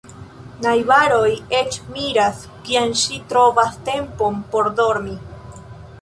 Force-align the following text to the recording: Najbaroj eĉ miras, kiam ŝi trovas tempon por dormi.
Najbaroj 0.65 1.27
eĉ 1.57 1.77
miras, 1.97 2.41
kiam 2.69 2.97
ŝi 3.03 3.21
trovas 3.35 3.77
tempon 3.91 4.41
por 4.55 4.71
dormi. 4.81 5.15